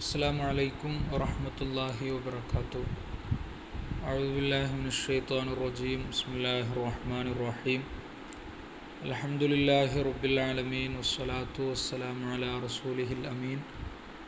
السلام 0.00 0.40
عليكم 0.40 0.92
ورحمة 1.12 1.58
الله 1.60 1.98
وبركاته 2.10 2.84
أعوذ 4.02 4.28
بالله 4.32 4.68
من 4.72 4.86
الشيطان 4.88 5.46
الرجيم 5.48 6.00
بسم 6.08 6.30
الله 6.34 6.66
الرحمن 6.70 7.26
الرحيم 7.28 7.80
الحمد 9.04 9.42
لله 9.44 9.90
رب 10.00 10.22
العالمين 10.24 10.96
والصلاة 10.96 11.56
والسلام 11.60 12.18
على 12.26 12.50
رسوله 12.58 13.10
الأمين 13.12 13.60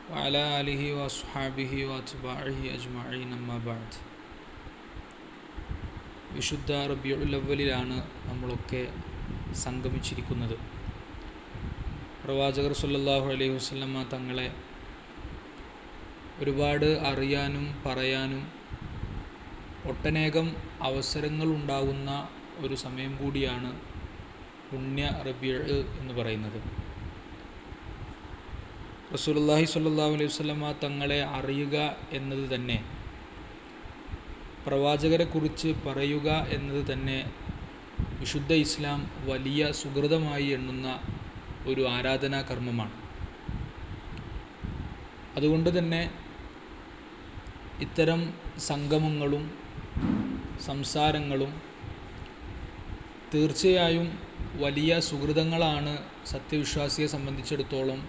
وعلى 0.09 0.41
آله 0.61 0.81
وأصحابه 0.93 1.71
وأتباعه 1.85 2.59
أجمعين 2.69 3.29
أما 3.33 3.57
بعد 3.61 3.89
വിശുദ്ധ 6.31 6.71
റബിയുൽ 6.89 7.31
അവലിലാണ് 7.35 7.95
നമ്മളൊക്കെ 8.25 8.81
സംഗമിച്ചിരിക്കുന്നത് 9.61 10.53
പ്രവാചകർ 12.23 12.73
സല്ലല്ലാഹു 12.81 13.27
അലൈഹി 13.33 13.53
വസല്ലമ 13.55 14.03
തങ്ങളെ 14.11 14.45
ഒരുപാട് 16.42 16.88
അറിയാനും 17.08 17.64
പറയാനും 17.84 18.44
ഒട്ടനേകം 19.90 20.46
അവസരങ്ങൾ 20.88 21.48
ഉണ്ടാകുന്ന 21.58 22.10
ഒരു 22.62 22.76
സമയം 22.84 23.12
കൂടിയാണ് 23.20 23.70
പുണ്യ 24.70 25.04
റബിയ 25.26 25.52
എന്ന് 26.00 26.12
പറയുന്നത്. 26.18 26.58
റസൂലുള്ളാഹി 29.14 29.66
സ്വല്ലല്ലാഹു 29.72 30.14
അലൈഹി 30.16 30.30
വസല്ലമ 30.32 30.72
തങ്ങളെ 30.84 31.20
അറിയുക 31.38 31.76
എന്നത് 32.18 32.44
തന്നെ 32.54 32.78
പ്രവാചകരെ 34.66 35.26
കുറിച്ച് 35.34 35.70
പറയുക 35.86 36.28
എന്നത് 36.56 36.82
തന്നെ 36.92 37.18
വിശുദ്ധ 38.20 38.52
ഇസ്ലാം 38.64 39.00
വലിയ 39.30 39.70
സുഹൃതമായി 39.80 40.48
എണ്ണുന്ന 40.58 40.88
ഒരു 41.70 41.82
ആരാധനാ 41.94 42.40
കർമ്മമാണ്. 42.50 42.94
അതുകൊണ്ട് 45.36 45.70
തന്നെ 45.78 46.02
ഇത്തരം 47.82 48.20
സംഗമങ്ങളും 48.68 49.44
സംസാരങ്ങളും 50.66 51.52
തീർച്ചയായും 53.32 54.08
വലിയ 54.56 55.00
സുഹൃതങ്ങളാണ് 55.00 55.92
സത്യവിശ്വാസിയെ 56.32 57.06
സംബന്ധിച്ചിടത്തോളം 57.06 58.00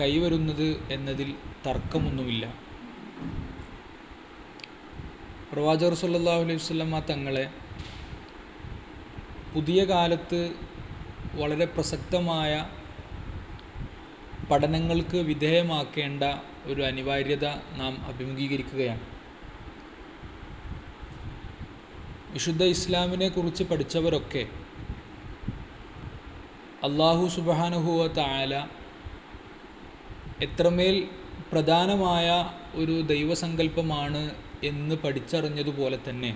കൈവരുന്നത് 0.00 0.68
എന്നതിൽ 0.94 1.34
തർക്കമൊന്നുമില്ല. 1.66 2.44
പ്രവാചകർ 5.52 5.94
സല്ലാ 5.94 6.34
അലൈഹി 6.44 6.60
വസല്ലമ 6.62 6.98
തങ്ങളെ 7.10 7.46
പുതിയ 9.54 9.84
കാലത്ത് 9.84 10.40
വളരെ 11.34 11.64
പ്രസക്തമായ 11.64 12.52
പഠനങ്ങൾക്ക് 14.50 15.18
വിധേയമാക്കേണ്ട 15.30 16.22
ഒരു 16.70 16.80
അനിവാര്യത 16.88 17.46
നാം 17.80 17.94
അഭിമുഖീകരിക്കുകയാണ്. 18.10 19.04
വിശുദ്ധ 22.32 22.62
ഇസ്ലാമിനെ 22.76 23.28
കുറിച്ച് 23.28 23.64
പഠിച്ചവരൊക്കെ 23.70 24.42
അള്ളാഹു 26.88 27.24
സുബാനുഹുവ 27.36 28.00
താല 28.18 28.54
എത്രമേൽ 30.46 30.96
പ്രധാനമായ 31.52 32.28
ഒരു 32.80 32.96
ദൈവസങ്കല്പമാണ് 33.12 34.22
എന്ന് 34.70 34.94
പഠിച്ചറിഞ്ഞതുപോലെ 35.04 35.98
തന്നെ 36.08 36.30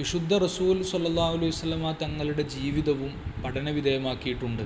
വിശുദ്ധ 0.00 0.32
റസൂൽ 0.46 0.76
സല്ലാ 0.90 1.26
അലൈഹി 1.36 1.52
വസല്ലമ 1.54 1.92
തങ്ങളുടെ 2.02 2.44
ജീവിതവും 2.56 3.12
പഠനവിധേയമാക്കിയിട്ടുണ്ട്. 3.44 4.64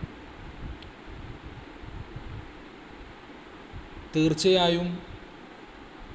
തീർച്ചയായും 4.16 4.88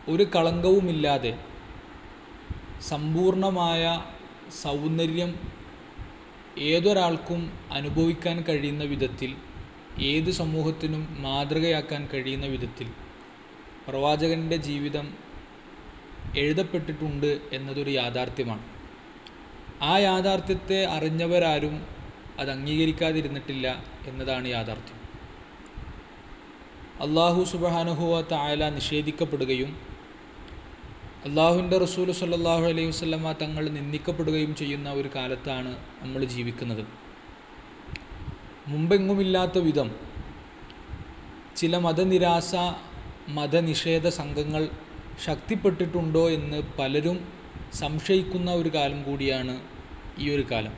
ഒരു 0.07 0.23
കളങ്കവുമില്ലാതെ 0.23 1.39
സമ്പൂർണമായ 2.81 3.83
സൗന്ദര്യം 4.63 5.31
ഏതൊരാൾക്കും 6.57 7.41
അനുഭവിക്കാൻ 7.71 8.41
കഴിയുന്ന 8.41 8.83
വിധത്തിൽ 8.83 9.35
ഏത് 10.01 10.31
സമൂഹത്തിനും 10.31 11.21
മാതൃകയാക്കാൻ 11.21 12.09
കഴിയുന്ന 12.13 12.45
വിധത്തിൽ 12.45 12.87
പ്രവാചകന്റെ 13.87 14.57
ജീവിതം 14.57 15.07
എഴുതപ്പെട്ടിട്ടുണ്ട് 16.37 17.41
എന്നതൊരു 17.53 17.89
യാഥാർത്ഥ്യമാണ്. 17.89 18.63
ആ 19.81 19.97
യാഥാർത്ഥ്യത്തെ 19.97 20.85
അറിഞ്ഞവരാരും 20.85 21.75
അത് 22.39 22.51
അംഗീകരിക്കാതിരുന്നിട്ടില്ല 22.51 23.67
എന്നതാണ് 24.07 24.47
യാഥാർത്ഥ്യം. 24.47 24.96
അള്ളാഹു 27.05 27.41
സുബാനുഹുവ 27.43 28.13
തായാല 28.21 28.69
നിഷേധിക്കപ്പെടുകയും 28.69 29.71
അള്ളാഹുവിന്റെ 31.25 31.77
റസൂൽ 31.77 32.07
സല്ലാഹു 32.11 32.65
അലൈഹി 32.71 32.87
വസ്ലമ 32.87 33.31
തങ്ങൾ 33.31 33.63
നിന്ദിക്കപ്പെടുകയും 33.69 34.55
ചെയ്യുന്ന 34.55 34.89
ഒരു 34.91 35.09
കാലത്താണ് 35.15 35.71
നമ്മൾ 36.01 36.25
ജീവിക്കുന്നത്. 36.25 36.83
മുമ്പെങ്ങുമില്ലാത്ത 38.67 39.57
വിധം 39.57 39.89
ചില 41.55 41.77
മതനിരാശ 41.77 42.55
മതനിഷേധ 43.29 44.07
സംഘങ്ങൾ 44.19 44.69
ശക്തിപ്പെട്ടിട്ടുണ്ടോ 45.25 46.29
എന്ന് 46.29 46.61
പലരും 46.79 47.17
സംശയിക്കുന്ന 47.73 48.51
ഒരു 48.51 48.69
കാലം 48.75 49.03
കൂടിയാണ് 49.03 49.55
ഈ 50.19 50.27
ഒരു 50.29 50.45
കാലം. 50.51 50.73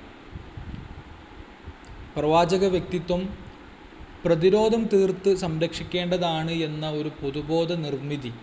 പ്രവാചക 2.16 2.66
വ്യക്തിത്വം 2.66 3.22
പ്രതിരോധം 4.26 4.82
തീർത്ത് 4.94 5.38
സംരക്ഷിക്കേണ്ടതാണ് 5.38 6.52
എന്ന 6.52 6.90
ഒരു 6.90 7.12
പൊതുബോധ 7.22 7.74
നിർമ്മിതി 7.74 8.34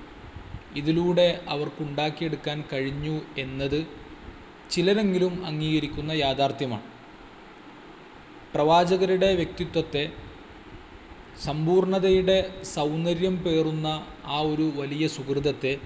ഇതിലൂടെ 0.74 1.40
അവർക്കുണ്ടാക്കിയെടുക്കാൻ 1.48 2.64
കഴിഞ്ഞു 2.72 3.20
എന്നത് 3.38 3.86
ചിലരെങ്കിലും 4.70 5.46
അംഗീകരിക്കുന്ന 5.46 6.12
യാഥാർത്ഥ്യമാണ്. 6.12 6.86
പ്രവാചകരുടെ 8.54 9.34
വ്യക്തിത്വത്തെ 9.34 10.12
സമ്പൂർണതയുടെ 11.44 12.38
സൗന്ദര്യം 12.74 13.36
പേറുന്ന 13.36 13.88
ആ 14.24 14.40
ഒരു 14.40 14.72
വലിയ 14.76 15.06
സുഹൃതത്തെ 15.06 15.78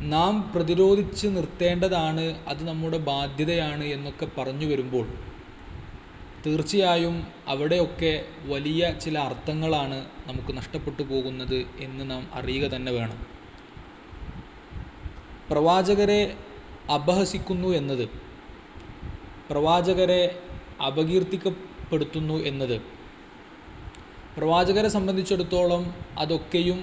നാം 0.00 0.52
പ്രതിരോധിച്ച് 0.54 1.26
നിർത്തേണ്ടതാണ് 1.26 2.24
അത് 2.48 2.68
നമ്മുടെ 2.68 2.98
ബാധ്യതയാണ് 2.98 3.84
എന്നൊക്കെ 3.84 4.28
പറഞ്ഞു 4.38 4.66
വരുമ്പോൾ 4.66 5.33
തീർച്ചയായും 6.46 7.26
അവിടെയൊക്കെ 7.48 8.24
വലിയ 8.46 8.90
ചില 8.92 9.18
അർത്ഥങ്ങളാണ് 9.18 10.04
നമുക്ക് 10.26 10.56
നഷ്ടപ്പെട്ടു 10.56 11.02
പോകുന്നത് 11.02 11.64
എന്ന് 11.80 12.10
നാം 12.10 12.28
അറിയുക 12.32 12.76
തന്നെ 12.76 12.92
വേണം. 12.92 13.18
പ്രവാചകരെ 15.50 16.36
അപഹസിക്കുന്നു 16.94 17.68
എന്നത് 17.68 18.08
പ്രവാചകരെ 19.50 20.40
അപകീർത്തിക്കപ്പെടുത്തുന്നു 20.86 22.34
എന്നത് 22.34 22.76
പ്രവാചകരെ 24.36 24.88
സംബന്ധിച്ചിടത്തോളം 24.88 25.94
അതൊക്കെയും 26.18 26.78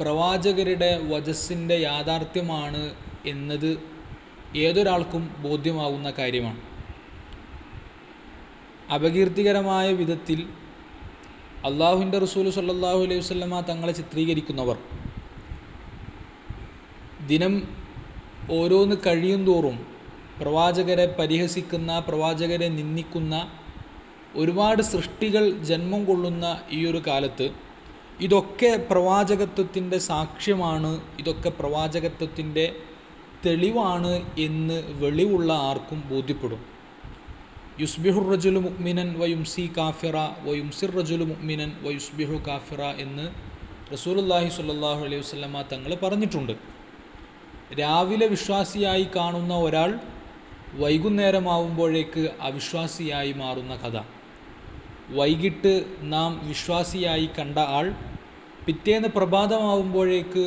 പ്രവാചകരുടെ 0.00 1.00
വജസ്സിന്റെ 1.02 1.76
യാഥാർത്ഥ്യമാണ് 1.76 2.94
എന്നത് 3.24 3.70
ഏതൊരാൾക്കും 4.56 5.34
ബോധ്യമാകുന്ന 5.42 6.10
കാര്യമാണ്. 6.10 6.75
അപകീർത്തികരമായ 8.94 9.92
വിധത്തിൽ 9.92 10.48
അള്ളാഹുവിന്റെ 11.64 12.18
റസൂൽ 12.18 12.50
സല്ലാഹു 12.50 12.98
അലൈഹി 12.98 13.20
വസ്ലമ 13.20 13.60
തങ്ങളെ 13.60 13.92
ചിത്രീകരിക്കുന്നവർ. 13.92 14.76
ദിനം 17.26 17.68
ഓരോന്ന് 18.50 18.96
കഴിയും 19.06 19.46
തോറും 19.46 19.86
പ്രവാചകരെ 20.40 21.16
പരിഹസിക്കുന്ന 21.18 21.98
പ്രവാചകരെ 21.98 22.68
നിന്ദിക്കുന്ന 22.68 23.48
ഒരുപാട് 24.34 24.82
സൃഷ്ടികൾ 24.82 25.50
ജന്മം 25.50 26.04
കൊള്ളുന്ന 26.04 26.60
ഈ 26.70 26.86
ഒരു 26.86 27.02
കാലത്ത് 27.06 27.50
ഇതൊക്കെ 28.20 28.86
പ്രവാചകത്വത്തിന്റെ 28.90 29.98
സാക്ഷ്യമാണ് 29.98 31.00
ഇതൊക്കെ 31.18 31.48
പ്രവാചകത്വത്തിന്റെ 31.48 32.76
തെളിവാണ് 33.46 34.24
എന്ന് 34.38 34.82
വെളിവുള്ള 34.98 35.52
ആർക്കും 35.52 36.02
ബോധ്യപ്പെടും. 36.10 36.75
യുസ്ബിഹുർ 37.80 38.24
റജുലു 38.32 38.60
മുക്മിനൻ 38.66 39.08
വയുംസി 39.20 39.64
കാഫിറ 39.78 40.16
വയുംസിർ 40.44 40.90
റജുലു 40.98 41.24
മുക്മിനൻ 41.30 41.70
വയുസ്ബിഹു 41.84 42.36
കാഫിറ 42.46 42.82
എന്ന് 43.04 43.26
റസൂലുല്ലാഹി 43.92 44.48
സ്വല്ലല്ലാഹു 44.54 45.00
അലൈഹി 45.06 45.20
വസല്ലമ 45.24 45.62
തങ്ങൾ 45.72 45.90
പറഞ്ഞിട്ടുണ്ട്. 46.04 46.54
രാവിലെ 47.80 48.26
വിശ്വാസിയായി 48.34 49.06
കാണുന്ന 49.16 49.54
ഒരാൾ 49.66 49.90
വൈകുന്നേരമാവുമ്പോഴേക്ക് 50.82 52.24
അവിശ്വാസിയായി 52.48 53.34
മാറുന്ന 53.42 53.76
കഥ. 53.84 53.96
വൈകിട്ട് 55.18 55.74
നാം 56.14 56.32
വിശ്വാസിയായി 56.48 57.28
കണ്ട 57.38 57.58
ആൾ 57.76 57.86
പിറ്റേന്ന് 58.66 59.08
പ്രഭാതമാവുമ്പോഴേക്ക് 59.18 60.44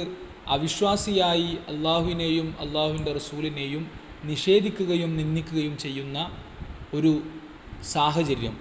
അവിശ്വാസിയായി 0.57 1.49
അള്ളാഹുവിനെയും 1.71 2.47
അള്ളാഹുവിന്റെ 2.63 3.11
റസൂലിനെയും 3.21 3.83
നിഷേധിക്കുകയും 4.25 5.11
നിന്ദിക്കുകയും 5.19 5.75
ചെയ്യുന്ന 5.85 6.19
ഒരു 6.93 7.21
സാഹചര്യം. 7.83 8.57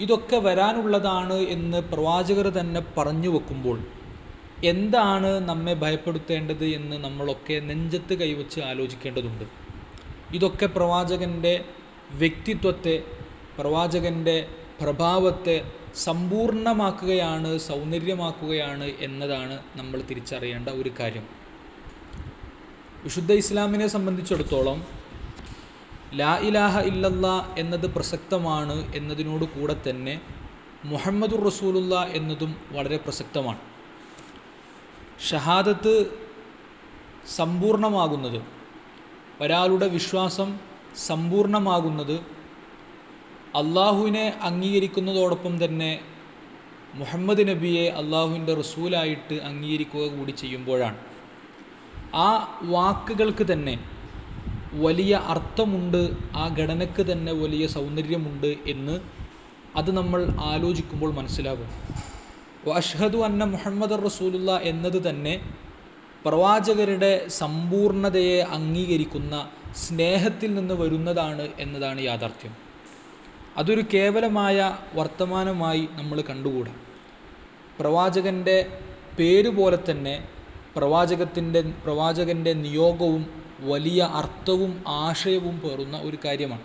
ഇതൊക്കെ 0.00 0.36
വരാനുള്ളതാണ് 0.36 1.34
എന്ന് 1.34 1.78
പ്രവാചകർ 1.78 2.48
തന്നെ 2.48 2.82
പറഞ്ഞു 2.98 3.28
വെക്കുമ്പോൾ 3.28 3.80
എന്താണ് 4.64 5.40
നമ്മെ 5.48 5.74
ഭയപ്പെടുത്തേണ്ടത് 5.74 6.64
എന്ന് 6.64 6.96
നമ്മളൊക്കെ 6.96 7.60
നെഞ്ചത്ത് 7.60 8.14
കൈവച്ച് 8.14 8.60
ആലോചിക്കേണ്ടതുണ്ട്. 8.60 9.44
ഇതൊക്കെ 10.34 10.66
പ്രവാചകന്റെ 10.66 11.64
വ്യക്തിത്വത്തെ 12.12 13.02
പ്രവാചകന്റെ 13.58 14.48
പ്രഭാവത്തെ 14.80 15.70
സമ്പൂർണമാക്കുകയാണ് 15.94 17.58
സൗന്ദര്യമാക്കുകയാണ് 17.58 18.84
എന്നതാണ് 18.84 19.58
നമ്മൾ 19.76 20.00
തിരിച്ചറിയേണ്ട 20.00 20.68
ഒരു 20.68 20.90
കാര്യം. 21.00 21.26
വിശുദ്ധ 23.04 23.32
ഇസ്ലാമിനെ 23.32 23.86
സംബന്ധിച്ചിടത്തോളം 23.86 25.05
ലാ 26.18 26.32
ഇലാഹ 26.48 26.80
ഇല്ലല്ല 26.80 27.26
എന്നത് 27.58 27.86
പ്രസക്തമാണ് 27.94 28.76
എന്നതിനോട് 28.96 29.44
കൂടെ 29.44 29.76
തന്നെ 29.86 30.14
മുഹമ്മദുർ 30.84 31.40
റസൂലുള്ള 31.44 31.94
എന്നതും 32.12 32.50
വളരെ 32.72 32.96
പ്രസക്തമാണ്. 32.96 33.58
ഷഹാദത്ത് 35.30 35.94
സമ്പൂർണമാകുന്നത് 37.36 38.40
ഒരാളുടെ 39.40 39.88
വിശ്വാസം 39.88 40.58
സമ്പൂർണമാകുന്നത് 41.06 42.16
അള്ളാഹുവിനെ 43.60 44.26
അംഗീകരിക്കുന്നതോടൊപ്പം 44.42 45.64
തന്നെ 45.64 46.00
മുഹമ്മദ് 46.94 47.48
നബിയെ 47.48 47.84
അള്ളാഹുവിന്റെ 48.00 48.54
റസൂലായിട്ട് 48.54 49.34
അംഗീകരിക്കുക 49.34 50.04
കൂടി 50.16 50.32
ചെയ്യുമ്പോഴാണ്. 50.32 50.98
ആ 52.14 52.58
വാക്കുകൾക്ക് 52.62 53.52
തന്നെ 53.52 53.74
വലിയ 54.76 55.14
അർത്ഥമുണ്ട് 55.16 56.10
ആ 56.36 56.54
ഘടനയ്ക്ക് 56.58 57.12
തന്നെ 57.12 57.32
വലിയ 57.32 57.66
സൗന്ദര്യമുണ്ട് 57.66 58.56
എന്ന് 58.66 59.00
അത് 59.76 59.90
നമ്മൾ 59.96 60.26
ആലോചിക്കുമ്പോൾ 60.40 61.12
മനസ്സിലാകും. 61.12 61.68
അഷ്ഹദു 62.72 63.18
അന്ന 63.18 63.44
മുഹമ്മദ് 63.44 64.04
റസൂലുള്ള 64.04 64.60
എന്നത് 64.62 65.08
തന്നെ 65.08 65.40
പ്രവാചകരുടെ 66.24 67.28
സമ്പൂർണതയെ 67.28 68.40
അംഗീകരിക്കുന്ന 68.40 69.48
സ്നേഹത്തിൽ 69.76 70.54
നിന്ന് 70.54 70.74
വരുന്നതാണ് 70.74 71.48
എന്നതാണ് 71.58 72.00
യാഥാർത്ഥ്യം. 72.00 72.54
അതൊരു 73.56 73.84
കേവലമായ 73.94 74.78
വർത്തമാനമായി 74.94 75.88
നമ്മൾ 75.92 76.20
കണ്ടുകൂടാ. 76.20 76.72
പ്രവാചകന്റെ 77.80 78.66
പേര് 79.18 79.48
പോലെ 79.48 79.78
തന്നെ 79.90 80.24
പ്രവാചകത്തിന്റെ 80.76 81.60
പ്രവാചകന്റെ 81.60 82.52
നിയോഗവും 82.52 83.45
വലിയ 83.60 84.10
അർത്ഥവും 84.12 84.84
ആശയവും 84.88 85.58
പേറുന്ന 85.58 86.00
ഒരു 86.00 86.18
കാര്യമാണ്. 86.24 86.60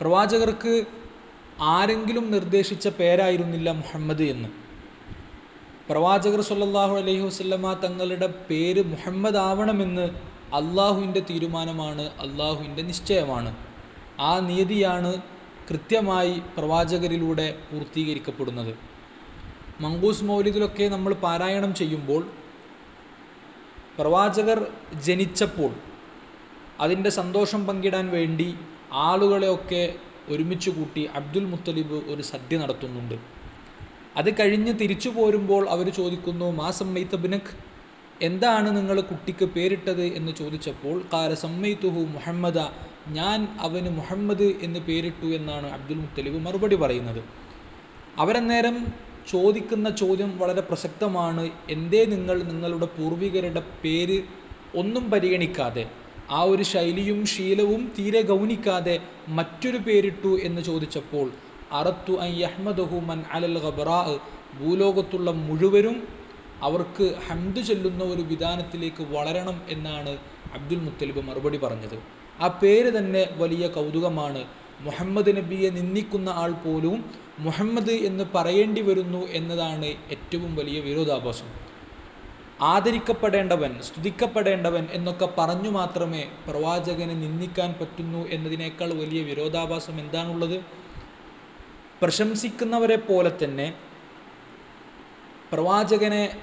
പ്രവാചകർക്ക് 0.00 0.84
ആരെങ്കിലും 1.60 2.30
നിർദ്ദേശിച്ച 2.30 2.88
പേരായിരുന്നില്ല 2.88 3.70
മുഹമ്മദ് 3.70 4.22
എന്ന്. 4.22 4.48
പ്രവാചകർ 5.90 6.40
സല്ലാഹു 6.40 6.96
അലൈഹി 6.96 7.20
വസല്ലമ 7.20 7.72
തങ്ങളുടെ 7.72 8.34
പേര് 8.50 8.84
മുഹമ്മദ് 8.84 9.36
ആവണമെന്ന് 9.36 10.10
അള്ളാഹുവിന്റെ 10.54 11.20
തീരുമാനമാണ് 11.20 12.02
അള്ളാഹുവിന്റെ 12.02 12.82
നിശ്ചയമാണ്. 12.82 13.56
ആ 14.20 14.38
നീതിയാണ് 14.38 15.22
കൃത്യമായി 15.70 16.42
പ്രവാചകരിലൂടെ 16.58 17.54
പൂർത്തീകരിക്കപ്പെടുന്നത്. 17.72 18.78
മങ്കൂസ് 19.80 20.24
മൗലിദിലൊക്കെ 20.24 20.88
നമ്മൾ 20.88 21.14
പാരായണം 21.14 21.74
ചെയ്യുമ്പോൾ 21.74 22.30
പ്രവാചകർ 23.98 24.58
ജനിച്ചപ്പോൾ 25.02 25.70
അതിന്റെ 26.80 27.10
സന്തോഷം 27.10 27.66
പങ്കിടാൻ 27.66 28.10
വേണ്ടി 28.10 28.48
ആളുകളെയൊക്കെ 28.92 29.94
ഒരുമിച്ച് 30.28 30.70
കൂട്ടി 30.70 31.02
അബ്ദുൽ 31.14 31.44
മുത്തലിബ് 31.44 31.98
ഒരു 32.12 32.22
സദ്യ 32.22 32.56
നടത്തുന്നുണ്ട്. 32.58 33.14
അത് 34.16 34.30
കഴിഞ്ഞ് 34.40 34.72
തിരിച്ചു 34.80 35.08
പോരുമ്പോൾ 35.08 35.68
അവർ 35.68 35.88
ചോദിക്കുന്നു 35.88 36.50
മാ 36.50 36.70
സമ്മൈത്തബിനഖ് 36.70 37.54
എന്താണ് 38.22 38.76
നിങ്ങൾ 38.76 39.00
കുട്ടിക്ക് 39.00 39.44
പേരിട്ടത്? 39.44 40.04
എന്ന് 40.18 40.32
ചോദിച്ചപ്പോൾ 40.32 41.02
കാല 41.12 41.34
സമ്മൈത്തുഹു 41.34 42.02
മുഹമ്മദ 42.16 42.58
ഞാൻ 43.08 43.48
അവന് 43.60 43.90
മുഹമ്മദ് 43.96 44.48
എന്ന് 44.62 44.80
പേരിട്ടു 44.80 45.26
എന്നാണ് 45.26 45.68
അബ്ദുൽ 45.70 45.94
മുത്തലിബ് 45.94 46.38
മറുപടി 46.46 46.76
പറയുന്നത്. 46.76 47.24
അവരന്നേരം 48.18 48.76
ചോദിക്കുന്ന 49.32 49.90
ചോദ്യം 49.90 50.38
വളരെ 50.38 50.60
പ്രസക്തമാണ്. 50.60 51.44
എന്തേ 51.70 52.04
നിങ്ങൾ 52.04 52.42
നിങ്ങളുടെ 52.42 52.88
പൂർവികരുടെ 52.96 53.62
പേര് 53.84 54.18
ഒന്നും 54.76 55.10
പരിഗണിക്കാതെ 55.10 55.84
ആ 56.30 56.40
ഒരു 56.42 56.62
ശൈലിയും 56.62 57.26
ശീലവും 57.26 57.92
തീരെ 57.98 58.22
ഗൗനിക്കാതെ 58.22 58.94
മറ്റൊരു 59.28 59.78
പേരിട്ടു 59.78 60.32
എന്ന് 60.42 60.62
ചോദിച്ചപ്പോൾ 60.62 61.26
അറത്തു 61.72 62.12
അൻ 62.12 62.30
യഹ്മദഹു 62.40 62.96
മൻ 63.10 63.20
അലൽ 63.32 63.56
ഖബറാ 63.58 64.00
ഭൂലോകത്തുള്ള 64.60 65.30
മുഴുവനും 65.46 65.96
അവർക്ക് 66.62 67.06
ഹംദ് 67.28 67.60
ചെല്ലുന്ന 67.60 68.02
ഒരു 68.04 68.22
വിധാനത്തിലേക്ക് 68.22 69.02
വളരണം 69.14 69.56
എന്നാണ് 69.68 70.12
അബ്ദുൽ 70.54 70.80
മുത്തലിബ് 70.80 71.22
മറുപടി 71.28 71.58
പറഞ്ഞത്. 71.58 71.96
ആ 72.40 72.46
പേര് 72.62 72.90
തന്നെ 72.98 73.22
വലിയ 73.36 73.66
കൗതുകമാണ്. 73.66 74.42
മുഹമ്മദ് 74.80 75.32
നബിയെ 75.36 75.68
നിന്ദിക്കുന്ന 75.70 76.28
ആൾ 76.42 76.52
പോലും 76.64 77.25
മുഹമ്മദ് 77.38 77.90
എന്ന് 77.90 78.24
പറയേണ്ടി 78.34 78.80
വരുന്നു 78.80 79.26
എന്നതാണ് 79.26 79.84
ഏറ്റവും 79.84 80.56
വലിയ 80.56 80.80
വിരോധാഭാസം. 80.80 81.66
ആദരിക്കപ്പെടേണ്ടവൻ 82.60 83.82
സ്തുതിക്കപ്പെടേണ്ടവൻ 83.82 84.88
എന്നൊക്കെ 84.92 85.28
പറഞ്ഞു 85.38 85.70
മാത്രമേ 85.70 86.28
പ്രവാചകനെ 86.48 87.14
നിന്ദിക്കാൻ 87.14 87.74
പറ്റുന്നു 87.80 88.28
എന്നതിനേക്കാൾ 88.28 88.94
വലിയ 88.94 89.22
വിരോധാഭാസം 89.22 90.00
എന്താണുള്ളത്? 90.00 90.64
പ്രശംസിക്കുന്നവരെ 92.02 92.96
പോലെ 92.96 93.44
തന്നെ 93.44 93.74
പ്രവാചകനെ 95.52 96.36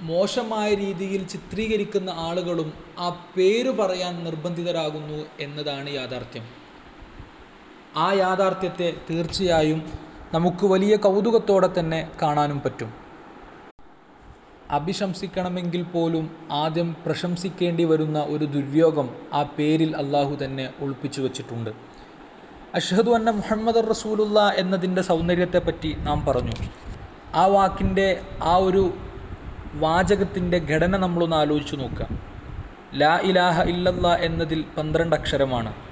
മോശമായ 0.00 0.74
രീതിയിൽ 0.74 1.26
ചിത്രീകരിക്കുന്ന 1.26 2.10
ആളുകളും 2.10 2.72
ആ 2.98 3.30
പേര് 3.36 3.70
പറയാൻ 3.70 4.24
നിർബന്ധിതരാകുന്നു 4.24 5.26
എന്നതാണ് 5.40 5.90
യാഥാർത്ഥ്യം. 5.90 6.57
ആ 7.96 8.12
യാഥാർത്ഥ്യത്തെ 8.12 8.94
തീർച്ചയായും 9.10 9.82
നമുക്ക് 10.34 10.66
വലിയ 10.66 10.96
കൗതുകത്തോടെ 10.96 11.70
തന്നെ 11.78 12.10
കാണാനും 12.22 12.60
പറ്റും. 12.60 12.92
അഭിശംസിക്കണമെങ്കിൽ 14.70 15.82
പോലും 15.82 16.36
ആദ്യം 16.52 16.96
പ്രശംസിക്കേണ്ടി 17.06 17.84
വരുന്ന 17.84 18.18
ഒരു 18.22 18.44
ദുര്യോഗം 18.44 19.10
ആ 19.32 19.42
പേരിൽ 19.42 19.96
അള്ളാഹു 19.96 20.44
തന്നെ 20.44 20.70
ഒളിപ്പിച്ചു 20.80 21.20
വച്ചിട്ടുണ്ട്. 21.20 21.70
അഷ്ഹദു 22.74 23.10
അന്ന 23.10 23.30
മുഹമ്മദ് 23.30 23.90
റസൂലുള്ള 23.90 24.52
എന്നതിന്റെ 24.56 25.02
സൗന്ദര്യത്തെപ്പറ്റി 25.02 25.96
നാം 25.98 26.26
പറഞ്ഞു. 26.26 26.52
ആ 27.34 27.46
വാക്കിന്റെ 27.46 28.20
ആ 28.42 28.56
ഒരു 28.56 28.92
വാചകത്തിന്റെ 29.74 30.58
ഘടന 30.58 30.96
നമ്മളൊന്ന് 30.96 31.36
ആലോചിച്ചു 31.36 31.76
നോക്കുക. 31.76 32.06
ലാ 32.94 33.18
ഇലാഹ 33.18 33.62
ഇല്ലല്ല 33.62 34.14
എന്നതിൽ 34.14 34.64
പന്ത്രണ്ട് 34.78 35.16
അക്ഷരമാണ് 35.16 35.87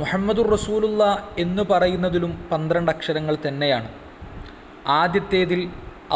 മുഹമ്മദുർ 0.00 0.46
റസൂലുള്ള 0.50 1.02
എന്ന് 1.38 1.62
പറയുന്നതിലും 1.70 2.32
പന്ത്രണ്ട് 2.52 2.90
അക്ഷരങ്ങൾ 2.92 3.34
തന്നെയാണ്. 3.46 3.88
ആദ്യത്തേതിൽ 5.00 5.60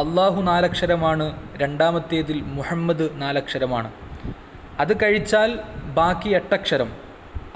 അള്ളാഹു 0.02 0.40
നാലക്ഷരമാണ് 0.42 1.26
രണ്ടാമത്തേതിൽ 1.62 2.38
മുഹമ്മദ് 2.58 3.06
നാലക്ഷരമാണ്. 3.22 3.90
അത് 4.80 4.92
കഴിച്ചാൽ 5.02 5.50
ബാക്കി 5.98 6.30
എട്ടക്ഷരം 6.40 6.90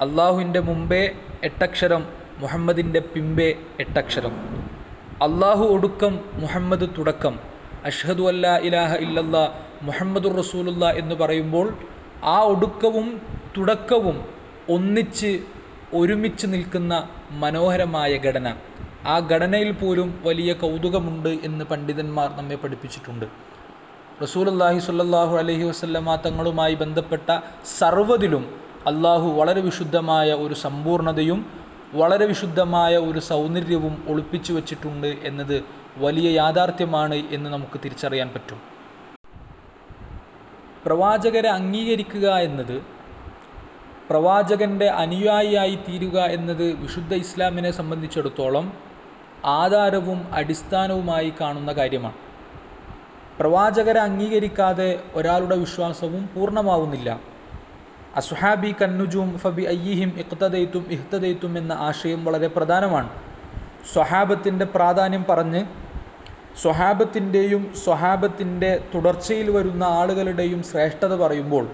അള്ളാഹുവിന്റെ 0.01 0.59
മുമ്പേ 0.59 1.03
എട്ടക്ഷരം 1.43 2.03
മുഹമ്മദിന്റെ 2.37 2.99
പിമ്പേ 3.13 3.49
എട്ടക്ഷരം. 3.79 4.35
അള്ളാഹു 5.27 5.63
ഒടുക്കം 5.75 6.13
മുഹമ്മദ് 6.33 6.87
തുടക്കം. 6.97 7.35
അഷ്ഹദു 7.85 8.23
അല്ല 8.31 8.45
ഇലാഹ 8.67 8.93
ഇല്ലല്ല 9.05 9.37
മുഹമ്മദുർ 9.81 10.33
റസൂലുള്ള 10.37 10.85
എന്ന് 11.01 11.15
പറയുമ്പോൾ 11.15 11.67
ആ 12.23 12.37
ഒടുക്കവും 12.51 13.07
തുടക്കവും 13.57 14.17
ഒന്നിച്ച് 14.75 15.31
ഒരുമിച്ച് 15.93 16.47
നിൽക്കുന്ന 16.47 17.07
മനോഹരമായ 17.31 18.17
ഘടന. 18.17 18.55
ആ 19.07 19.19
ഘടനയിൽ 19.19 19.71
പോലും 19.71 20.21
വലിയ 20.23 20.53
കൗതുകമുണ്ട് 20.53 21.29
എന്ന് 21.29 21.65
പണ്ഡിതന്മാർ 21.65 22.29
നമ്മെ 22.37 22.55
പഠിപ്പിച്ചിട്ടുണ്ട്. 22.55 23.25
റസൂൽ 24.23 24.49
അള്ളാഹി 24.49 24.79
സുല്ലാഹു 24.79 25.37
അലഹി 25.37 25.63
വസല്ലമ 25.63 26.15
തങ്ങളുമായി 26.15 26.75
ബന്ധപ്പെട്ട 26.75 27.39
സർവതിലും 27.79 28.43
അള്ളാഹു 28.87 29.27
വളരെ 29.29 29.61
വിശുദ്ധമായ 29.61 30.33
ഒരു 30.33 30.53
സമ്പൂർണതയും 30.53 31.39
വളരെ 31.93 32.25
വിശുദ്ധമായ 32.25 32.97
ഒരു 32.97 33.19
സൗന്ദര്യവും 33.19 34.03
ഒളിപ്പിച്ചു 34.07 34.53
വച്ചിട്ടുണ്ട് 34.53 35.07
എന്നത് 35.07 35.63
വലിയ 35.97 36.29
യാഥാർത്ഥ്യമാണ് 36.29 37.15
എന്ന് 37.15 37.49
നമുക്ക് 37.49 37.79
തിരിച്ചറിയാൻ 37.83 38.29
പറ്റും. 38.29 38.59
പ്രവാചകരെ 40.85 41.49
അംഗീകരിക്കുക 41.49 42.35
എന്നത് 42.37 42.98
പ്രവാചകന്റെ 44.09 44.87
അനുയായിയായി 44.87 45.75
തീരുക 45.75 46.19
എന്നത് 46.19 46.73
വിശുദ്ധ 46.73 47.13
ഇസ്ലാമിനെ 47.13 47.71
സംബന്ധിച്ചിടത്തോളം 47.71 48.73
ആധാരവും 49.45 50.33
അടിസ്ഥാനവുമായി 50.33 51.33
കാണുന്ന 51.41 51.71
കാര്യമാണ്. 51.73 52.17
പ്രവാചകരെ 53.39 53.99
അംഗീകരിക്കാതെ 53.99 54.99
ഒരാളുടെ 55.15 55.55
വിശ്വാസവും 55.55 56.29
പൂർണമാവുന്നില്ല. 56.35 57.19
അസുഹാബി 58.15 58.75
കന്നുജും 58.81 59.37
ഫബി 59.37 59.61
അയ്യിഹിം 59.61 60.19
ഇഖ്തദൈത്തും 60.19 60.85
ഇഹ്തദൈത്തും 60.91 61.57
എന്ന 61.57 61.73
ആശയം 61.73 62.25
വളരെ 62.25 62.47
പ്രധാനമാണ്. 62.47 63.09
സ്വഹാബത്തിന്റെ 63.93 64.65
പ്രാധാന്യം 64.65 65.25
പറഞ്ഞ് 65.29 65.61
സ്വഹാബത്തിന്റെയും 66.61 67.73
സ്വഹാബത്തിന്റെ 67.85 68.71
തുടർച്ചയിൽ 68.95 69.51
വരുന്ന 69.51 69.83
ആളുകളുടെയും 69.83 70.63
ശ്രേഷ്ഠത 70.63 71.15
പറയുമ്പോൾ 71.15 71.65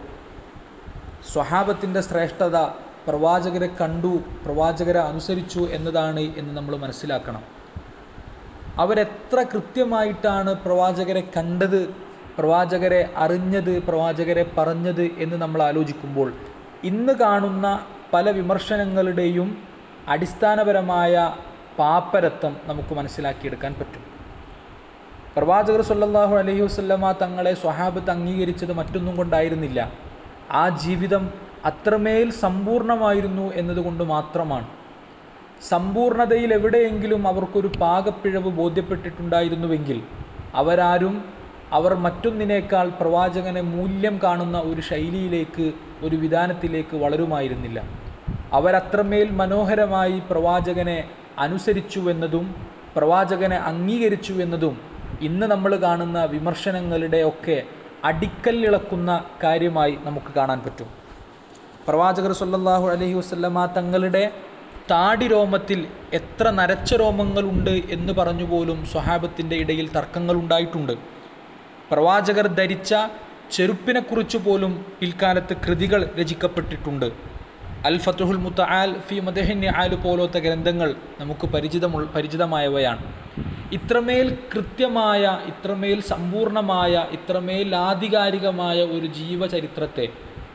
സ്വഹാബത്തിന്റെ 1.34 2.02
ശ്രേഷ്ഠത 2.02 2.58
പ്രവാചകരെ 3.08 3.70
കണ്ടു 3.82 4.14
പ്രവാചകരെ 4.46 5.00
അനുസരിച്ചു 5.00 5.62
എന്നതാണ് 5.72 6.24
എന്ന് 6.38 6.58
നമ്മൾ 6.58 6.76
മനസ്സിലാക്കണം. 6.76 7.44
അവരെത്ര 8.80 9.38
കൃത്യമായിട്ടാണ് 9.54 10.52
പ്രവാചകരെ 10.66 11.24
കണ്ടത് 11.38 11.82
പ്രവാചകരെ 12.38 13.02
അറിഞ്ഞത് 13.16 13.74
പ്രവാചകരെ 13.84 14.46
പറഞ്ഞത് 14.58 15.06
എന്ന് 15.18 15.38
നമ്മൾ 15.42 15.64
ആലോചിക്കുമ്പോൾ 15.64 16.34
ഇന്ന് 16.84 17.14
കാണുന്ന 17.14 17.68
പല 18.14 18.30
വിമർശനങ്ങളുടെയും 18.30 19.50
അടിസ്ഥാനപരമായ 20.08 21.14
പാപ്പരത്വം 21.80 22.54
നമുക്ക് 22.66 22.94
മനസ്സിലാക്കിയെടുക്കാൻ 22.96 23.74
പറ്റും. 23.80 24.04
പ്രവാചകർ 25.36 25.82
സല്ലാഹു 25.82 26.36
അലൈഹി 26.36 26.62
വസല്ലമ 26.62 27.12
തങ്ങളെ 27.12 27.54
സ്വഹാബത്ത് 27.54 28.12
അംഗീകരിച്ചത് 28.12 28.74
മറ്റൊന്നും 28.74 29.16
കൊണ്ടായിരുന്നില്ല. 29.16 29.80
ആ 30.52 30.70
ജീവിതം 30.70 31.30
അത്രമേൽ 31.66 32.30
സമ്പൂർണമായിരുന്നു 32.32 33.54
എന്നതുകൊണ്ട് 33.54 34.04
മാത്രമാണ്. 34.04 34.68
സമ്പൂർണതയിൽ 35.70 36.54
എവിടെയെങ്കിലും 36.54 37.28
അവർക്കൊരു 37.28 37.72
പാകപ്പിഴവ് 37.82 38.50
ബോധ്യപ്പെട്ടിട്ടുണ്ടായിരുന്നുവെങ്കിൽ 38.50 40.04
അവരാരും 40.56 41.24
അവർ 41.74 41.94
മറ്റൊന്നിനേക്കാൾ 41.94 42.90
പ്രവാചകനെ 42.90 43.62
മൂല്യം 43.62 44.20
കാണുന്ന 44.24 44.58
ഒരു 44.60 44.82
ശൈലിയിലേക്ക് 44.82 45.74
ഒരു 46.04 46.16
വിധാനത്തിലേക്ക് 46.16 46.98
വളരുമായിരുന്നില്ല. 46.98 47.84
അവരത്രമേൽ 48.54 49.32
മനോഹരമായി 49.32 50.22
പ്രവാചകനെ 50.30 51.04
അനുസരിച്ചു 51.40 52.00
എന്നതും 52.00 52.56
പ്രവാചകനെ 52.96 53.56
അംഗീകരിച്ചു 53.56 54.34
എന്നതും 54.34 54.78
ഇന്ന് 55.22 55.48
നമ്മൾ 55.48 55.76
കാണുന്ന 55.76 56.24
വിമർശനങ്ങളുടെ 56.26 57.24
ഒക്കെ 57.24 57.64
അടിക്കല്ലിളക്കുന്ന 58.04 59.24
കാര്യമായി 59.44 59.98
നമുക്ക് 60.04 60.34
കാണാൻ 60.36 60.62
പറ്റും. 60.62 60.88
പ്രവാചകർ 61.88 62.32
സല്ലാഹു 62.32 62.88
അലഹി 62.88 63.14
വസല്ലമ 63.14 63.66
തങ്ങളുടെ 63.66 64.32
താടി 64.92 65.28
രോമത്തിൽ 65.28 65.88
എത്ര 66.14 66.50
നരച്ച 66.50 66.94
രോമങ്ങളുണ്ട് 66.94 67.70
എന്ന് 67.70 68.14
പറഞ്ഞു 68.14 68.44
പോലും 68.44 68.86
സ്വഹാബത്തിന്റെ 68.86 69.56
ഇടയിൽ 69.56 69.90
തർക്കങ്ങൾ 69.90 70.34
ഉണ്ടായിട്ടുണ്ട്. 70.34 70.94
പ്രവാചകർ 71.92 72.48
ധരിച്ച 72.48 72.96
ചെറുപ്പിനെക്കുറിച്ച് 73.52 74.38
പോലും 74.38 74.86
പിൽക്കാലത്ത് 75.00 75.58
കൃതികൾ 75.58 76.10
രചിക്കപ്പെട്ടിട്ടുണ്ട്. 76.20 77.12
അൽ 77.86 77.98
ഫത്തുഹുൽ 77.98 78.38
മുത്ത 78.38 78.62
ആൽ 78.62 79.00
ഫി 79.00 79.20
മദഹിൻ 79.20 79.66
ആൽ 79.66 79.96
പോലത്തെ 79.96 80.40
ഗ്രന്ഥങ്ങൾ 80.40 80.96
നമുക്ക് 81.20 81.48
പരിചിതമുള്ള 81.48 82.08
പരിചിതമായവയാണ്. 82.08 83.14
ഇത്രമേൽ 83.72 84.38
കൃത്യമായ 84.54 85.40
ഇത്രമേൽ 85.46 86.02
സമ്പൂർണമായ 86.02 87.08
ഇത്രമേൽ 87.12 87.76
ആധികാരികമായ 87.76 88.84
ഒരു 88.84 89.06
ജീവചരിത്രത്തെ 89.06 90.08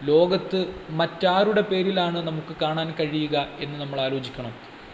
ലോകത്ത് 0.05 0.75
മറ്റാരുടെ 0.91 1.61
പേരിലാണ് 1.61 2.27
നമുക്ക് 2.27 2.55
കാണാൻ 2.63 2.95
കഴിയുക 3.01 3.47
എന്ന് 3.61 3.81
നമ്മൾ 3.81 4.01
ആലോചിക്കണം. 4.01 4.53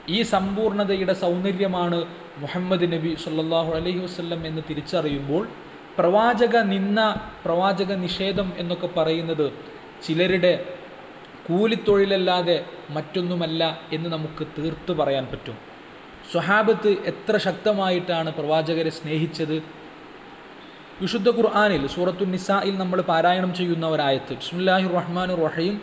ഈ 0.09 0.23
സമ്പൂർണതയുടെ 0.23 1.13
സൗന്ദര്യമാണ് 1.13 2.05
മുഹമ്മദ് 2.39 2.93
നബി 2.93 3.17
സല്ലാഹു 3.25 3.73
അലൈഹി 3.73 3.99
വസല്ലം 3.99 4.47
എന്ന് 4.47 4.63
തിരിച്ചറിയുമ്പോൾ 4.71 5.49
പ്രവാചക 5.99 6.57
നിന്ന 6.57 7.21
പ്രവാചക 7.45 7.93
നിഷേധം 7.93 8.53
എന്നൊക്കെ 8.59 8.87
പറയുന്നത് 8.87 9.53
ചിലരുടെ 10.07 10.65
കൂലിത്തൊഴിലല്ലാതെ 11.49 12.65
മറ്റൊന്നുമല്ല 12.91 13.81
എന്ന് 13.93 14.09
നമുക്ക് 14.09 14.47
തീർത്ത് 14.59 14.93
പറയാൻ 14.93 15.27
പറ്റും. 15.27 15.76
സ്വഹാബത്ത് 16.33 16.89
എത്ര 16.89 17.37
ശക്തമായിട്ടാണ് 17.37 18.35
പ്രവാചകരെ 18.35 18.91
സ്നേഹിച്ചത്? 18.91 19.63
വിശുദ്ധ 21.01 21.31
ഖുർആാനിൽ 21.31 21.87
സൂറത്തു 21.87 22.25
നിസായിൽ 22.25 22.79
നമ്മൾ 22.79 23.01
പാരായണം 23.01 23.55
ചെയ്യുന്ന 23.55 23.87
ഒരായത്ത്. 23.87 24.35
ബിസ്മുല്ലാഹി 24.35 24.89
റഹ്മാൻ 24.89 25.45
റഹീം 25.45 25.81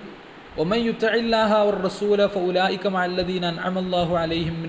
അലൈഹിം 4.15 4.63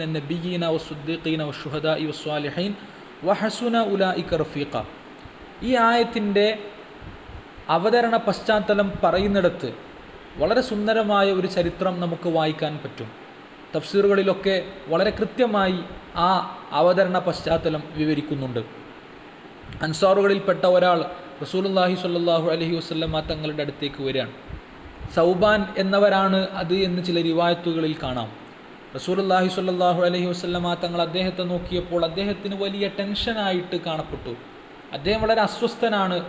ഉലായിക 3.83 4.37
റഫീഖ. 4.37 4.83
ഈ 5.63 5.77
ആയത്തിന്റെ 5.77 6.59
അവതരണ 7.69 8.17
പശ്ചാത്തലം 8.17 8.93
പറയുന്നിടത്ത് 9.05 9.73
വളരെ 10.37 10.61
സുന്ദരമായ 10.61 11.33
ഒരു 11.33 11.47
ചരിത്രം 11.47 12.01
നമുക്ക് 12.01 12.29
വായിക്കാൻ 12.29 12.81
പറ്റും. 12.85 13.24
തഫ്സീറുകളിലൊക്കെ 13.77 14.67
വളരെ 14.89 15.11
കൃത്യമായി 15.11 15.85
ആ 16.17 16.59
അവതരണ 16.73 17.19
പശ്ചാത്തലം 17.19 17.83
വിവരിക്കുന്നുണ്ട്. 17.97 18.61
അൻസാറുകളിൽപ്പെട്ട 19.83 20.65
ഒരാൾ 20.67 21.05
റസൂലുല്ലാഹി 21.43 21.95
സ്വല്ലല്ലാഹു 21.95 22.51
അലൈഹി 22.51 22.77
വസല്ലമ 22.77 23.21
തങ്ങളുടെ 23.21 23.63
അടുത്തേക്ക് 23.63 24.03
വരികയാണ്. 24.03 24.33
സൗബാൻ 25.15 25.67
എന്നവരാണ് 25.79 26.49
അത് 26.49 26.75
എന്ന് 26.75 27.05
ചില 27.05 27.23
റിവായത്തുകളിൽ 27.23 27.97
കാണാം. 28.03 28.29
റസൂലുല്ലാഹി 28.95 29.49
സ്വല്ലല്ലാഹു 29.49 30.03
അലൈഹി 30.03 30.27
വസല്ലമ 30.27 30.75
തങ്ങൾ 30.75 31.03
അദ്ദേഹത്തെ 31.03 31.43
നോക്കിയപ്പോൾ 31.43 32.05
അദ്ദേഹത്തിന് 32.05 32.57
വലിയ 32.63 32.91
ടെൻഷനായിട്ട് 32.99 33.77
കാണപ്പെട്ടു. 33.87 34.35
അദ്ദേഹം 34.93 35.23
വളരെ 35.23 35.41
അസ്വസ്ഥനാണ് 35.41 36.25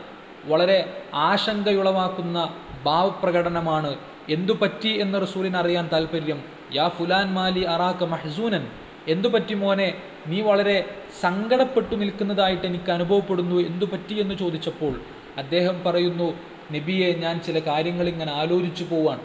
വളരെ 0.45 1.03
ആശങ്കയുളവാക്കുന്ന 1.13 2.53
ഭാവപ്രകടനമാണ്. 2.85 3.95
എന്തു 4.29 4.53
പറ്റി 4.53 4.87
എന്ന് 4.87 5.21
റസൂലിന് 5.21 5.57
അറിയാൻ 5.57 5.89
താല്പര്യം 5.93 6.54
യാ 6.75 6.87
ഫുലാൻ 6.87 7.33
മാലി 7.33 7.59
അറാക്ക 7.59 8.03
മഹസൂനൻ. 8.03 8.67
എന്തു 9.07 9.27
പറ്റി 9.27 9.53
മോനെ? 9.53 9.93
നീ 10.27 10.41
വളരെ 10.41 10.85
സങ്കടപ്പെട്ടു 11.21 11.95
നിൽക്കുന്നതായിട്ട് 11.95 12.67
എനിക്ക് 12.67 12.91
അനുഭവപ്പെടുന്നു. 12.91 13.55
എന്തു 13.55 13.85
പറ്റി 13.85 14.13
എന്ന് 14.13 14.35
ചോദിച്ചപ്പോൾ 14.35 15.01
അദ്ദേഹം 15.37 15.83
പറയുന്നു 15.85 16.33
നബിയെ 16.71 17.13
ഞാൻ 17.13 17.39
ചില 17.39 17.59
കാര്യങ്ങൾ 17.59 18.07
ഇങ്ങനെ 18.07 18.31
ആലോചിച്ചു 18.31 18.83
പോവാണ്. 18.83 19.19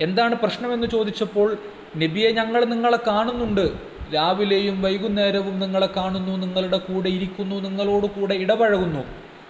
എന്താണ് 0.00 0.34
പ്രശ്നമെന്ന് 0.34 0.86
ചോദിച്ചപ്പോൾ 0.86 1.56
നബിയെ 1.96 2.30
ഞങ്ങൾ 2.30 2.64
നിങ്ങളെ 2.64 2.98
കാണുന്നുണ്ട്. 3.06 3.70
രാവിലെയും 4.14 4.82
വൈകുന്നേരവും 4.82 5.58
നിങ്ങളെ 5.58 5.88
കാണുന്നു. 5.96 6.36
നിങ്ങളുടെ 6.36 6.78
കൂടെ 6.78 7.08
ഇരിക്കുന്നു. 7.08 7.56
നിങ്ങളോട് 7.56 8.06
കൂടെ 8.06 8.34
ഇടപഴകുന്നു. 8.34 9.04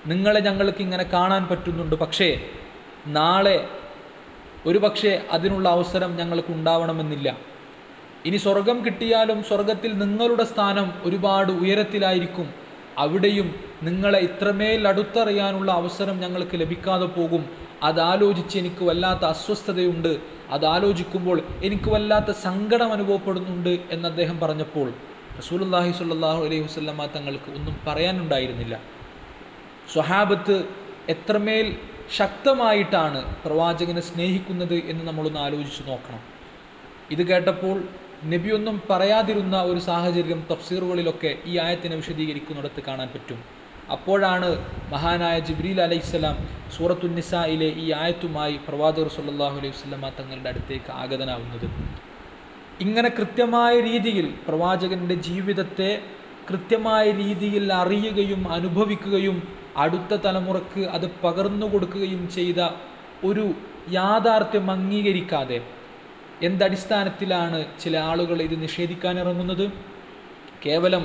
നിങ്ങളെ 0.06 0.40
ഞങ്ങൾക്ക് 0.40 0.82
ഇങ്ങനെ 0.82 1.04
കാണാൻ 1.04 1.46
പറ്റുന്നുണ്ട്. 1.46 1.96
പക്ഷേ 1.96 2.40
നാളെ 3.06 3.68
ഒരു 4.66 4.78
പക്ഷേ 4.78 5.22
അതിനുള്ള 5.30 5.68
അവസരം 5.68 6.16
ഞങ്ങൾക്ക് 6.16 6.52
ഉണ്ടാവണമെന്നില്ല 6.52 7.36
ഇനി 8.26 8.36
സ്വർഗം 8.36 8.84
കിട്ടിയാലും 8.84 9.42
സ്വർഗത്തിൽ 9.42 9.92
നിങ്ങളുടെ 9.92 10.44
സ്ഥാനം 10.44 10.92
ഒരുപാട് 11.04 11.52
ഉയരത്തിലായിരിക്കും. 11.52 12.48
അവിടെയും 12.98 13.54
നിങ്ങളെ 13.82 14.18
ഇത്രമേൽ 14.18 14.88
അടുത്തറിയാനുള്ള 14.88 15.72
അവസരം 15.72 16.20
ഞങ്ങൾക്ക് 16.20 16.60
ലഭിക്കാതെ 16.60 17.04
പോകും. 17.04 17.50
അതാലോചിച്ച് 17.82 18.58
എനിക്ക് 18.58 18.84
വല്ലാത്ത 18.84 19.24
അസ്വസ്ഥതയുണ്ട്. 19.24 20.18
അതാലോചിക്കുമ്പോൾ 20.50 21.42
എനിക്ക് 21.62 21.90
വല്ലാത്ത 21.90 22.30
സങ്കടം 22.30 22.92
അനുഭവപ്പെടുന്നുണ്ട് 22.92 23.78
എന്ന് 23.90 24.08
അദ്ദേഹം 24.08 24.40
പറഞ്ഞപ്പോൾ 24.40 24.92
റസൂലുള്ളാഹി 25.38 25.92
സ്വല്ലല്ലാഹു 25.92 26.44
അലൈഹി 26.44 26.60
വസല്ലമ 26.60 27.06
തങ്ങൾക്ക് 27.06 27.50
ഒന്നും 27.56 27.76
പറയാനുണ്ടായിരുന്നില്ല. 27.86 28.80
സ്വഹാബത്ത് 29.94 30.64
എത്രമേൽ 31.08 31.76
ശക്തമായിട്ടാണ് 32.16 33.20
പ്രവാചകനെ 33.44 34.00
സ്നേഹിക്കുന്നത് 34.00 34.74
എന്ന് 34.74 35.06
നമ്മളൊന്ന് 35.08 35.40
ആലോചിച്ച് 35.40 35.82
നോക്കണം. 35.88 36.20
ഇത് 37.10 37.22
കേട്ടപ്പോൾ 37.26 37.82
നബിയൊന്നും 38.24 38.82
പറയാതിരുന്ന 38.90 39.62
ഒരു 39.62 39.78
സാഹചര്യം 39.78 40.46
തഫ്സീറുകളിലൊക്കെ 40.52 41.34
ഈ 41.46 41.58
ആയത്തിനെ 41.58 41.96
വിശദീകരിക്കുന്നിടത്ത് 41.96 42.82
കാണാൻ 42.88 43.08
പറ്റും. 43.14 43.40
അപ്പോഴാണ് 43.92 44.48
മഹാനായ 44.92 45.38
ജിബ്രീൽ 45.38 45.80
അലൈഹിസ്സലാം 45.80 46.48
സൂറത്തുന്നിസയിലെ 46.76 47.66
ഈ 47.66 47.92
ആയത്തുമായി 47.92 48.60
പ്രവാചകർ 48.68 49.08
സല്ലാഹു 49.08 49.56
അലൈഹി 49.58 49.74
വസല്ലമ 49.76 50.08
തങ്ങളുടെ 50.08 50.48
അടുത്തേക്ക് 50.48 50.90
ആഗതനാവുന്നത്. 50.92 51.66
ഇങ്ങനെ 52.80 53.08
കൃത്യമായ 53.08 53.80
രീതിയിൽ 53.80 54.34
പ്രവാചകന്റെ 54.48 55.14
ജീവിതത്തെ 55.14 56.02
കൃത്യമായ 56.50 57.10
രീതിയിൽ 57.10 57.72
അറിയുകയും 57.72 58.52
അനുഭവിക്കുകയും 58.52 59.38
അടുത്ത 59.76 60.14
തലമുറയ്ക്ക് 60.14 60.82
അത് 60.86 61.10
പകർന്നു 61.24 61.66
കൊടുക്കുകയും 61.72 62.28
ചെയ്ത 62.28 62.60
ഒരു 63.24 63.44
യാഥാർത്ഥ്യം 63.90 64.70
അംഗീകരിക്കാതെ 64.70 65.58
എന്തടിസ്ഥാനത്തിലാണ് 66.42 67.66
ചില 67.80 67.96
ആളുകൾ 67.96 68.42
ഇത് 68.42 68.62
നിഷേധിക്കാൻ 68.62 69.18
ഇറങ്ങുന്നത് 69.20 69.72
കേവലം 70.66 71.04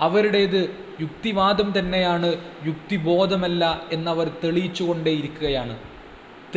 അവരുടേത് 0.00 0.60
യുക്തിവാദം 1.00 1.78
തന്നെയാണ് 1.78 2.28
യുക്തിബോധമല്ല 2.66 3.64
എന്നവർ 3.92 4.28
തെളിയിച്ചുകൊണ്ടേയിരിക്കുകയാണ്. 4.44 5.76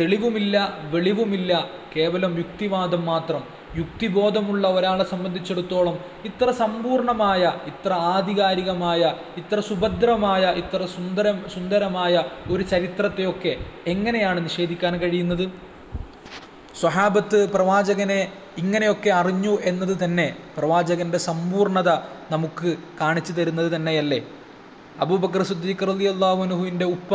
തെളിവുമില്ല 0.00 0.56
വെളിവുമില്ല 0.90 1.52
കേവലം 1.96 2.38
യുക്തിവാദം 2.38 3.06
മാത്രം. 3.06 3.42
യുക്തിബോധമുള്ള 3.78 4.66
ഒരാളെ 4.76 5.04
സംബന്ധിച്ചിടത്തോളം 5.04 5.96
ഇത്ര 6.24 6.50
സമ്പൂർണമായ 6.62 7.42
ഇത്ര 7.70 7.92
ആധികാരികമായ 8.14 9.02
ഇത്ര 9.36 9.60
സുഭദ്രമായ 9.60 10.42
ഇത്ര 10.62 10.80
സുന്ദരം 10.96 11.38
സുന്ദരമായ 11.54 12.24
ഒരു 12.50 12.62
ചരിത്രത്തെയൊക്കെ 12.72 13.52
എങ്ങനെയാണ് 13.86 14.38
നിഷേധിക്കാൻ 14.46 14.94
കഴിയുന്നത്? 15.00 15.44
സ്വഹാബത്ത് 16.80 17.38
പ്രവാചകനെ 17.54 18.20
ഇങ്ങനെയൊക്കെ 18.58 19.10
അറിഞ്ഞു 19.10 19.54
എന്നത് 19.70 20.04
തന്നെ 20.04 20.26
പ്രവാചകന്റെ 20.56 21.18
സമ്പൂർണത 21.28 21.90
നമുക്ക് 22.30 22.70
കാണിച്ചു 23.00 23.32
തരുന്നത് 23.32 23.68
തന്നെയല്ലേ? 23.76 24.20
അബൂബക്കർ 25.00 25.42
സുദ്ദീഖ് 25.50 25.88
റലി 25.88 26.06
അള്ളാഹുനുഹുവിന്റെ 26.14 26.86
ഉപ്പ 26.96 27.12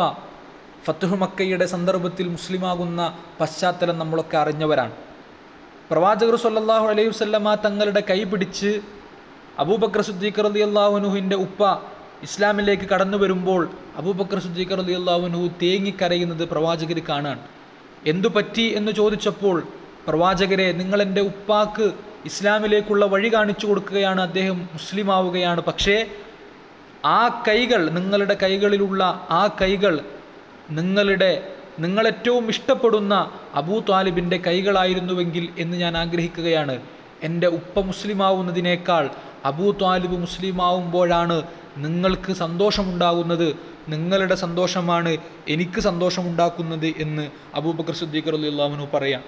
ഫത്തുഹ് 0.86 1.18
മക്കയുടെ 1.24 1.66
സന്ദർഭത്തിൽ 1.66 2.28
മുസ്ലിമാകുന്ന 2.36 3.02
പശ്ചാത്തലം 3.40 3.98
നമ്മളൊക്കെ 4.00 4.38
അറിഞ്ഞവരാണ്. 4.38 4.94
പ്രവാചകർ 5.92 6.36
സല്ലാഹു 6.36 6.86
അലൈഹി 6.88 7.08
വസല്ലമ 7.08 7.56
തങ്ങളുടെ 7.64 8.02
കൈ 8.02 8.24
പിടിച്ച് 8.24 8.72
അബൂബക്കർ 9.60 10.02
സുദ്ദീഖ് 10.02 10.44
റലി 10.46 10.60
അള്ളാഹുനുഹുവിന്റെ 10.60 11.36
ഉപ്പ 11.36 11.62
ഇസ്ലാമിലേക്ക് 12.24 12.84
കടന്നു 12.84 13.18
വരുമ്പോൾ 13.18 13.62
അബൂബക്കർ 13.98 14.40
സുദ്ദീഖ് 14.40 14.78
റലി 14.78 14.94
അള്ളാഹുനുഹു 14.94 15.48
തേങ്ങിക്കരയുന്നത് 15.62 16.44
പ്രവാചകർ 16.44 17.00
കാണാൻ. 17.10 17.38
എന്തു 18.06 18.28
പറ്റി 18.28 18.62
എന്ന് 18.62 18.92
ചോദിച്ചപ്പോൾ 18.92 19.58
പ്രവാചകരെ 20.08 20.72
നിങ്ങൾ 20.72 21.02
എന്റെ 21.02 21.22
ഉപ്പാക്ക് 21.22 21.88
ഇസ്ലാമിലേക്കുള്ള 22.26 23.06
വഴി 23.06 23.30
കാണിച്ചു 23.34 23.68
കൊടുക്കുകയാണ് 23.68 24.22
അദ്ദേഹം 24.22 24.58
മുസ്ലിം 24.74 25.12
ആവുകയാണ് 25.12 25.62
പക്ഷേ 25.62 25.96
ആ 27.12 27.44
കൈകൾ 27.48 27.90
നിങ്ങളുടെ 27.90 28.34
കൈകളിലുള്ള 28.44 29.02
ആ 29.32 29.44
കൈകൾ 29.62 29.94
നിങ്ങളുടെ 30.70 31.32
നിങ്ങളേറ്റവും 31.82 32.50
ഇഷ്ടപ്പെടുന്ന 32.50 33.32
അബൂ 33.54 33.80
താലിബിന്റെ 33.90 34.38
കൈകളായിരുന്നുവെങ്കിൽ 34.38 35.50
എന്ന് 35.58 35.78
ഞാൻ 35.78 35.98
ആഗ്രഹിക്കുകയാണ്. 35.98 36.76
എന്റെ 37.24 37.48
ഉപ്പ 37.48 37.80
മുസ്ലിമാവുന്നതിനേക്കാൾ 37.80 39.10
അബൂ 39.46 39.72
താലിബ് 39.72 40.18
മുസ്ലിമാവുമ്പോഴാണ് 40.18 41.38
നിങ്ങൾക്ക് 41.78 42.34
സന്തോഷമുണ്ടാകുന്നത്. 42.34 43.56
നിങ്ങളുടെ 43.90 44.36
സന്തോഷമാണ് 44.36 45.18
എനിക്ക് 45.50 45.80
സന്തോഷമുണ്ടാക്കുന്നത് 45.82 46.86
എന്ന് 46.86 47.32
അബൂബക്കർ 47.56 47.94
സിദ്ദീഖ് 47.94 48.30
അലി 48.30 48.50
അള്ളാഹുനു 48.50 48.86
പറയാം. 48.94 49.24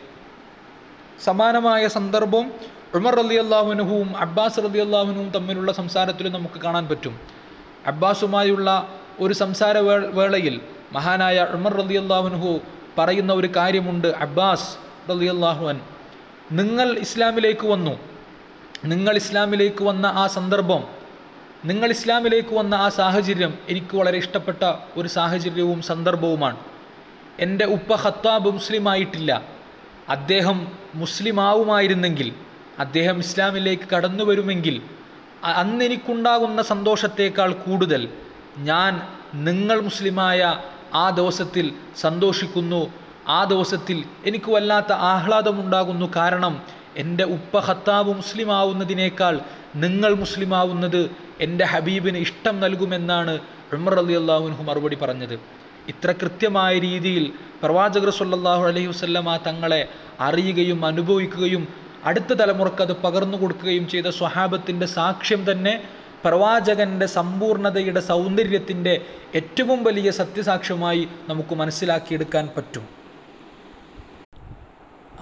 സമാനമായ 1.23 1.87
സന്ദർഭം 1.87 2.51
ഉമർ 2.95 3.19
അലി 3.19 3.35
അള്ളാഹുനുഹുവും 3.35 4.17
അബ്ബാസ് 4.17 4.59
അലി 4.59 4.79
അള്ളാഹുനുവും 4.79 5.29
തമ്മിലുള്ള 5.29 5.71
സംസാരത്തിൽ 5.71 6.31
നമുക്ക് 6.31 6.61
കാണാൻ 6.61 6.87
പറ്റും. 6.87 7.19
അബ്ബാസുമായുള്ള 7.87 8.69
ഒരു 9.19 9.33
സംസാര 9.33 9.77
വേളയിൽ 10.19 10.61
മഹാനായ 10.93 11.47
ഉമർ 11.51 11.73
റലിയല്ലാഹുൻഹു 11.73 12.59
പറയുന്ന 12.97 13.33
ഒരു 13.33 13.49
കാര്യമുണ്ട്. 13.55 14.07
അബ്ബാസ് 14.07 14.69
റലി 15.09 15.25
അള്ളാഹുൻ 15.25 15.79
നിങ്ങൾ 16.51 16.97
ഇസ്ലാമിലേക്ക് 16.99 17.67
വന്നു. 17.67 17.99
നിങ്ങൾ 18.85 19.15
ഇസ്ലാമിലേക്ക് 19.15 19.83
വന്ന 19.83 20.05
ആ 20.05 20.27
സന്ദർഭം 20.27 20.83
നിങ്ങൾ 21.65 21.89
ഇസ്ലാമിലേക്ക് 21.89 22.53
വന്ന 22.55 22.75
ആ 22.75 22.89
സാഹചര്യം 22.89 23.53
എനിക്ക് 23.69 23.97
വളരെ 23.97 24.17
ഇഷ്ടപ്പെട്ട 24.17 24.73
ഒരു 24.97 25.07
സാഹചര്യവും 25.07 25.81
സന്ദർഭവുമാണ്. 25.81 26.57
എന്റെ 27.39 27.65
ഉപ്പ 27.65 27.95
ഖത്താബ് 27.95 28.49
മുസ്ലിമായിട്ടില്ല. 28.53 29.31
അദ്ദേഹം 30.09 30.57
മുസ്ലിമാവുമായിരുന്നെങ്കിൽ 30.95 32.33
അദ്ദേഹം 32.79 33.19
ഇസ്ലാമിലേക്ക് 33.19 33.87
കടന്നു 33.95 34.23
വരുമെങ്കിൽ 34.23 34.81
അന്നെനിക്കുണ്ടാകുന്ന 35.43 36.61
സന്തോഷത്തേക്കാൾ 36.61 37.53
കൂടുതൽ 37.53 38.09
ഞാൻ 38.57 39.01
നിങ്ങൾ 39.33 39.81
മുസ്ലിമായ 39.81 40.41
ആ 40.93 41.09
ദിവസത്തിൽ 41.09 41.65
സന്തോഷിക്കുന്നു. 41.95 42.81
ആ 43.27 43.43
ദിവസത്തിൽ 43.43 43.97
എനിക്ക് 44.25 44.49
വല്ലാത്ത 44.51 44.91
ആഹ്ലാദമുണ്ടാകുന്നു. 45.13 46.05
കാരണം 46.15 46.53
എന്റെ 46.97 47.25
ഉപ്പ 47.35 47.53
ഖത്താബ് 47.67 48.11
മുസ്ലിമാവുന്നതിനേക്കാൾ 48.21 49.35
നിങ്ങൾ 49.75 50.11
മുസ്ലിമാവുന്നത് 50.23 51.01
എന്റെ 51.41 51.65
ഹബീബിന് 51.65 52.17
ഇഷ്ടം 52.17 52.59
നൽകുമെന്നാണ് 52.59 53.33
ഉമർ 53.77 53.93
അലി 54.01 54.15
അള്ളാഹുൻഹു 54.21 54.63
മറുപടി 54.63 54.97
പറഞ്ഞത്. 55.03 55.35
ഇത്ര 55.91 56.11
കൃത്യമായ 56.21 56.73
രീതിയിൽ 56.79 57.23
പ്രവാചകർ 57.63 58.09
സല്ലല്ലാഹു 58.19 58.63
അലൈഹി 58.71 58.87
വസല്ലമ 58.87 59.37
തങ്ങളെ 59.47 59.81
അറിയുകയും 60.27 60.85
അനുഭവിക്കുകയും 60.85 61.63
അടുത്ത 62.09 62.33
തലമുറയ്ക്ക് 62.33 62.83
അത് 62.85 62.95
പകർന്നു 63.03 63.37
കൊടുക്കുകയും 63.37 63.85
ചെയ്ത 63.87 64.07
സ്വഹാബത്തിന്റെ 64.19 64.87
സാക്ഷ്യം 64.97 65.51
തന്നെ 65.51 65.73
പ്രവാചകന്റെ 66.23 67.07
സമ്പൂർണതയുടെ 67.17 68.01
സൗന്ദര്യത്തിന്റെ 68.11 68.93
ഏറ്റവും 69.35 69.83
വലിയ 69.83 70.09
സത്യസാക്ഷ്യമായി 70.11 71.03
നമുക്ക് 71.29 71.55
മനസ്സിലാക്കിയെടുക്കാൻ 71.55 72.45
പറ്റും. 72.55 72.85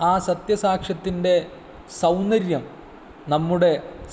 ആ 0.03 0.11
സത്യസാക്ഷ്യത്തിന്റെ 0.27 1.35
സൗന്ദര്യം 2.01 2.63
നമ്മുടെ 3.27 3.71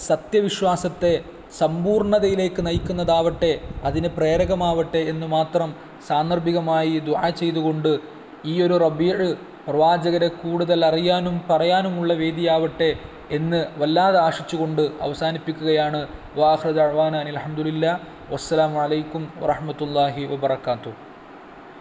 സത്യവിശ്വാസത്തെ 0.08 1.12
സമ്പൂർണതയിലേക്ക് 1.58 2.60
നയിക്കുന്നതാവട്ടെ 2.62 3.52
അതിന് 3.84 4.08
പ്രേരകമാവട്ടെ 4.08 5.02
എന്ന് 5.12 5.26
മാത്രം 5.26 5.70
സാന്ദർഭികമായി 6.08 6.94
ദുആ 7.06 7.28
ചെയ്തുകൊണ്ട് 7.40 7.92
ഈ 8.44 8.62
ഒരു 8.62 8.76
റബീഴ് 8.78 9.28
പ്രവാചകരെ 9.66 10.28
കൂടുതൽ 10.42 10.80
അറിയാനും 10.84 11.36
പറയാനുമുള്ള 11.50 12.12
വേദിയാവട്ടെ 12.14 12.90
എന്ന് 13.30 13.66
വല്ലാതെ 13.78 14.18
ആശിച്ചുകൊണ്ട് 14.18 14.82
അവസാനിപ്പിക്കുകയാണ്. 15.00 16.08
വാഹൃദ് 16.36 16.80
അഹ്വാന 16.80 17.16
അനിൽ 17.16 17.38
അഹമ്മദില്ല 17.38 18.00
വസ്സലാമലൈക്കും 18.30 19.32
വറഹമത്തല്ലാഹി 19.38 20.24
വബർക്കാത്തു 20.24 20.92